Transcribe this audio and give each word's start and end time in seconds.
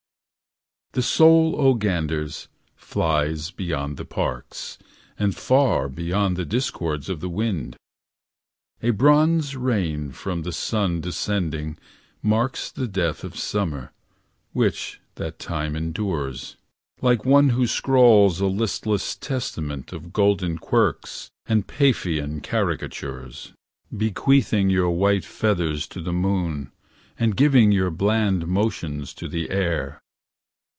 The 0.93 1.01
soul, 1.01 1.55
0 1.55 1.75
ganders, 1.75 2.49
flies 2.75 3.49
beyond 3.49 3.95
the 3.95 4.03
parks 4.03 4.77
And 5.17 5.33
far 5.33 5.87
beyond 5.87 6.35
the 6.35 6.43
discords 6.43 7.07
of 7.07 7.21
the 7.21 7.29
wind. 7.29 7.77
A 8.83 8.89
bronze 8.89 9.55
rain 9.55 10.11
from 10.11 10.41
the 10.41 10.51
sun 10.51 10.99
descending 10.99 11.77
marks 12.21 12.69
The 12.69 12.89
death 12.89 13.23
of 13.23 13.39
summer, 13.39 13.93
which 14.51 14.99
that 15.15 15.39
time 15.39 15.77
endures 15.77 16.57
Like 17.01 17.23
one 17.23 17.51
who 17.51 17.67
scrawls 17.67 18.41
a 18.41 18.47
listless 18.47 19.15
testament 19.15 19.93
Of 19.93 20.11
golden 20.11 20.57
quirks 20.57 21.29
and 21.45 21.65
Paphian 21.67 22.41
caricatures. 22.41 23.53
Bequeathing 23.95 24.69
your 24.69 24.89
white 24.89 25.23
feathers 25.23 25.87
to 25.87 26.01
the 26.01 26.11
moon 26.11 26.69
And 27.17 27.37
giving 27.37 27.71
your 27.71 27.91
bland 27.91 28.45
motions 28.45 29.13
to 29.13 29.29
the 29.29 29.51
air. 29.51 29.97